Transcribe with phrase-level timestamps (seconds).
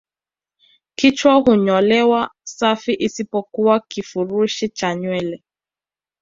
[0.95, 5.43] Kichwa hunyolewa safi isipokuwa kifurushi cha nywele